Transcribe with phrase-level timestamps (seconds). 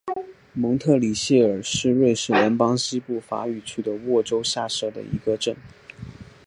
[0.53, 5.55] 蒙特里谢尔是瑞士联邦西部法语区的沃州下设的一个镇。